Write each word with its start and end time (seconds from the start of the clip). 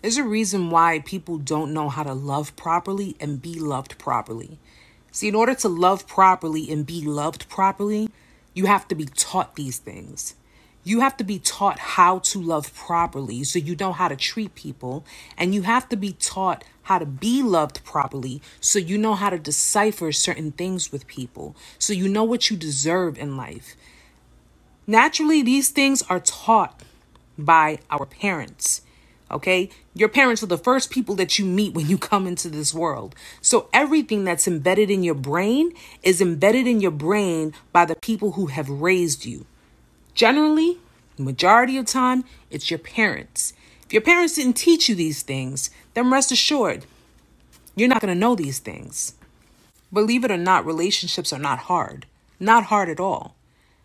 There's 0.00 0.16
a 0.16 0.24
reason 0.24 0.70
why 0.70 1.00
people 1.00 1.38
don't 1.38 1.72
know 1.72 1.88
how 1.88 2.04
to 2.04 2.14
love 2.14 2.54
properly 2.54 3.16
and 3.18 3.42
be 3.42 3.58
loved 3.58 3.98
properly. 3.98 4.58
See, 5.10 5.26
in 5.26 5.34
order 5.34 5.54
to 5.56 5.68
love 5.68 6.06
properly 6.06 6.70
and 6.70 6.86
be 6.86 7.04
loved 7.04 7.48
properly, 7.48 8.10
you 8.54 8.66
have 8.66 8.86
to 8.88 8.94
be 8.94 9.06
taught 9.06 9.56
these 9.56 9.78
things. 9.78 10.36
You 10.84 11.00
have 11.00 11.16
to 11.16 11.24
be 11.24 11.40
taught 11.40 11.80
how 11.80 12.20
to 12.20 12.40
love 12.40 12.72
properly 12.74 13.42
so 13.42 13.58
you 13.58 13.74
know 13.74 13.92
how 13.92 14.06
to 14.06 14.14
treat 14.14 14.54
people. 14.54 15.04
And 15.36 15.52
you 15.52 15.62
have 15.62 15.88
to 15.88 15.96
be 15.96 16.12
taught 16.12 16.62
how 16.88 16.98
to 16.98 17.04
be 17.06 17.42
loved 17.42 17.84
properly 17.84 18.40
so 18.60 18.78
you 18.78 18.96
know 18.96 19.14
how 19.14 19.30
to 19.30 19.38
decipher 19.38 20.12
certain 20.12 20.52
things 20.52 20.90
with 20.90 21.06
people, 21.06 21.54
so 21.78 21.92
you 21.92 22.08
know 22.08 22.24
what 22.24 22.50
you 22.50 22.56
deserve 22.56 23.18
in 23.18 23.36
life. 23.36 23.76
Naturally, 24.86 25.42
these 25.42 25.68
things 25.68 26.02
are 26.02 26.20
taught 26.20 26.82
by 27.36 27.80
our 27.90 28.06
parents. 28.06 28.80
Okay? 29.30 29.70
Your 29.94 30.08
parents 30.08 30.42
are 30.42 30.46
the 30.46 30.56
first 30.58 30.90
people 30.90 31.14
that 31.16 31.38
you 31.38 31.44
meet 31.44 31.74
when 31.74 31.86
you 31.86 31.98
come 31.98 32.26
into 32.26 32.48
this 32.48 32.72
world. 32.72 33.14
So 33.40 33.68
everything 33.72 34.24
that's 34.24 34.48
embedded 34.48 34.90
in 34.90 35.02
your 35.02 35.14
brain 35.14 35.72
is 36.02 36.20
embedded 36.20 36.66
in 36.66 36.80
your 36.80 36.90
brain 36.90 37.52
by 37.72 37.84
the 37.84 37.96
people 37.96 38.32
who 38.32 38.46
have 38.46 38.68
raised 38.68 39.26
you. 39.26 39.46
Generally, 40.14 40.78
majority 41.18 41.76
of 41.76 41.86
time, 41.86 42.24
it's 42.50 42.70
your 42.70 42.78
parents. 42.78 43.52
If 43.84 43.92
your 43.92 44.02
parents 44.02 44.34
didn't 44.34 44.56
teach 44.56 44.88
you 44.88 44.94
these 44.94 45.22
things, 45.22 45.70
then 45.94 46.10
rest 46.10 46.32
assured, 46.32 46.84
you're 47.74 47.88
not 47.88 48.00
going 48.00 48.12
to 48.12 48.18
know 48.18 48.34
these 48.34 48.58
things. 48.58 49.14
Believe 49.92 50.24
it 50.24 50.30
or 50.30 50.36
not, 50.36 50.66
relationships 50.66 51.32
are 51.32 51.38
not 51.38 51.60
hard. 51.60 52.06
Not 52.40 52.64
hard 52.64 52.88
at 52.88 53.00
all. 53.00 53.34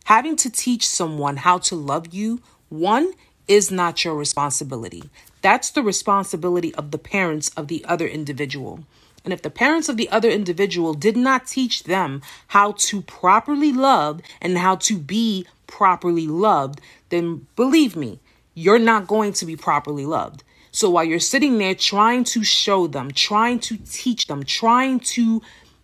Having 0.05 0.35
to 0.37 0.49
teach 0.49 0.87
someone 0.87 1.37
how 1.37 1.57
to 1.59 1.75
love 1.75 2.13
you, 2.13 2.41
one, 2.69 3.13
is 3.47 3.71
not 3.71 4.03
your 4.03 4.15
responsibility. 4.15 5.09
That's 5.41 5.71
the 5.71 5.83
responsibility 5.83 6.73
of 6.75 6.91
the 6.91 6.97
parents 6.97 7.49
of 7.49 7.67
the 7.67 7.83
other 7.85 8.07
individual. 8.07 8.85
And 9.23 9.33
if 9.33 9.41
the 9.41 9.49
parents 9.49 9.89
of 9.89 9.97
the 9.97 10.09
other 10.09 10.29
individual 10.29 10.93
did 10.93 11.15
not 11.15 11.47
teach 11.47 11.83
them 11.83 12.21
how 12.47 12.73
to 12.73 13.01
properly 13.01 13.71
love 13.71 14.21
and 14.41 14.57
how 14.57 14.75
to 14.77 14.97
be 14.97 15.45
properly 15.67 16.27
loved, 16.27 16.81
then 17.09 17.47
believe 17.55 17.95
me, 17.95 18.19
you're 18.53 18.79
not 18.79 19.07
going 19.07 19.33
to 19.33 19.45
be 19.45 19.55
properly 19.55 20.05
loved. 20.05 20.43
So 20.71 20.89
while 20.89 21.03
you're 21.03 21.19
sitting 21.19 21.57
there 21.57 21.75
trying 21.75 22.23
to 22.25 22.43
show 22.43 22.87
them, 22.87 23.11
trying 23.11 23.59
to 23.59 23.77
teach 23.77 24.27
them, 24.27 24.43
trying 24.43 24.99
to 25.01 25.41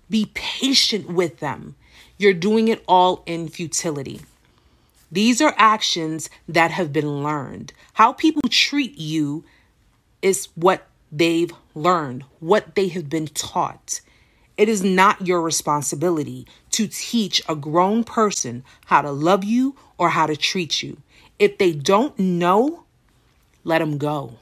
be 0.09 0.31
patient 0.33 1.07
with 1.07 1.39
them, 1.39 1.75
you're 2.17 2.33
doing 2.33 2.67
it 2.67 2.83
all 2.88 3.23
in 3.25 3.47
futility. 3.47 4.21
These 5.11 5.41
are 5.41 5.55
actions 5.57 6.29
that 6.47 6.71
have 6.71 6.93
been 6.93 7.23
learned. 7.23 7.73
How 7.93 8.13
people 8.13 8.43
treat 8.49 8.97
you 8.97 9.43
is 10.21 10.49
what 10.55 10.88
they've 11.11 11.51
learned, 11.73 12.25
what 12.39 12.75
they 12.75 12.89
have 12.89 13.09
been 13.09 13.27
taught. 13.27 14.01
It 14.57 14.69
is 14.69 14.83
not 14.83 15.25
your 15.25 15.41
responsibility 15.41 16.45
to 16.71 16.88
teach 16.88 17.41
a 17.47 17.55
grown 17.55 18.03
person 18.03 18.63
how 18.85 19.01
to 19.01 19.11
love 19.11 19.43
you 19.43 19.75
or 19.97 20.09
how 20.09 20.25
to 20.27 20.35
treat 20.35 20.83
you. 20.83 20.97
If 21.39 21.57
they 21.57 21.71
don't 21.71 22.19
know, 22.19 22.83
let 23.63 23.79
them 23.79 23.97
go. 23.97 24.33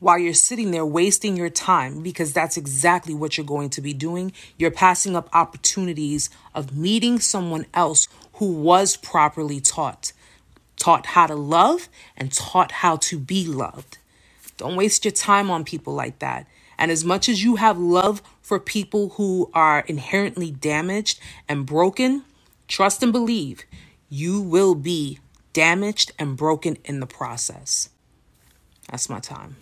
While 0.00 0.18
you're 0.18 0.32
sitting 0.32 0.70
there 0.70 0.86
wasting 0.86 1.36
your 1.36 1.50
time, 1.50 2.02
because 2.02 2.32
that's 2.32 2.56
exactly 2.56 3.12
what 3.12 3.36
you're 3.36 3.44
going 3.44 3.68
to 3.70 3.82
be 3.82 3.92
doing, 3.92 4.32
you're 4.56 4.70
passing 4.70 5.14
up 5.14 5.28
opportunities 5.34 6.30
of 6.54 6.74
meeting 6.74 7.20
someone 7.20 7.66
else 7.74 8.08
who 8.34 8.50
was 8.50 8.96
properly 8.96 9.60
taught, 9.60 10.12
taught 10.76 11.04
how 11.04 11.26
to 11.26 11.34
love 11.34 11.90
and 12.16 12.32
taught 12.32 12.72
how 12.72 12.96
to 12.96 13.18
be 13.18 13.46
loved. 13.46 13.98
Don't 14.56 14.74
waste 14.74 15.04
your 15.04 15.12
time 15.12 15.50
on 15.50 15.64
people 15.64 15.92
like 15.92 16.18
that. 16.20 16.46
And 16.78 16.90
as 16.90 17.04
much 17.04 17.28
as 17.28 17.44
you 17.44 17.56
have 17.56 17.76
love 17.78 18.22
for 18.40 18.58
people 18.58 19.10
who 19.10 19.50
are 19.52 19.80
inherently 19.80 20.50
damaged 20.50 21.20
and 21.46 21.66
broken, 21.66 22.24
trust 22.68 23.02
and 23.02 23.12
believe 23.12 23.64
you 24.08 24.40
will 24.40 24.74
be 24.74 25.18
damaged 25.52 26.12
and 26.18 26.38
broken 26.38 26.78
in 26.86 27.00
the 27.00 27.06
process. 27.06 27.90
That's 28.90 29.10
my 29.10 29.20
time. 29.20 29.56